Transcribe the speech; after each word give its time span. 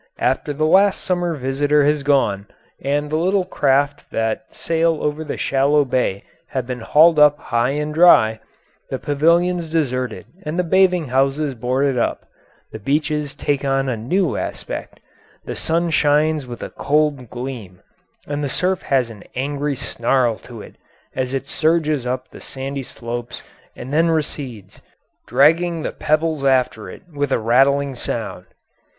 After 0.17 0.51
the 0.51 0.65
last 0.65 1.01
summer 1.01 1.35
visitor 1.35 1.85
has 1.85 2.01
gone, 2.01 2.47
and 2.83 3.11
the 3.11 3.17
little 3.17 3.45
craft 3.45 4.09
that 4.09 4.45
sail 4.49 4.97
over 5.03 5.23
the 5.23 5.37
shallow 5.37 5.85
bay 5.85 6.23
have 6.47 6.65
been 6.65 6.79
hauled 6.79 7.19
up 7.19 7.37
high 7.37 7.77
and 7.77 7.93
dry, 7.93 8.39
the 8.89 8.97
pavilions 8.97 9.71
deserted 9.71 10.25
and 10.41 10.57
the 10.57 10.63
bathing 10.63 11.09
houses 11.09 11.53
boarded 11.53 11.99
up, 11.99 12.25
the 12.71 12.79
beaches 12.79 13.35
take 13.35 13.63
on 13.63 13.87
a 13.87 13.95
new 13.95 14.35
aspect. 14.37 14.99
The 15.45 15.53
sun 15.55 15.91
shines 15.91 16.47
with 16.47 16.63
a 16.63 16.71
cold 16.71 17.29
gleam, 17.29 17.83
and 18.25 18.43
the 18.43 18.49
surf 18.49 18.81
has 18.81 19.11
an 19.11 19.23
angry 19.35 19.75
snarl 19.75 20.39
to 20.39 20.63
it 20.63 20.77
as 21.15 21.31
it 21.31 21.45
surges 21.47 22.07
up 22.07 22.27
the 22.27 22.41
sandy 22.41 22.81
slopes 22.81 23.43
and 23.75 23.93
then 23.93 24.09
recedes, 24.09 24.81
dragging 25.27 25.83
the 25.83 25.91
pebbles 25.91 26.43
after 26.43 26.89
it 26.89 27.03
with 27.13 27.31
a 27.31 27.37
rattling 27.37 27.93
sound. 27.93 28.45